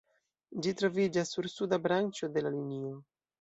Ĝi 0.63 0.71
troviĝas 0.79 1.33
sur 1.35 1.49
suda 1.57 1.79
branĉo 1.85 2.31
de 2.39 2.45
la 2.47 2.55
linio. 2.57 2.97